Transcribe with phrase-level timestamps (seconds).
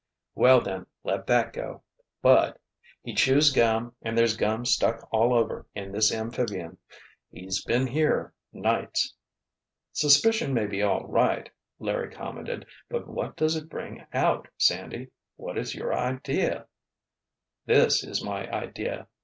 [0.33, 1.83] "Well, then, let that go.
[2.23, 9.13] But—he chews gum and there's gum stuck all over in this amphibian—he's been here, nights——"
[9.91, 15.11] "Suspicion may be all right," Larry commented, "but what does it bring out, Sandy?
[15.35, 16.65] What is your idea——"
[17.67, 19.07] "This is my idea!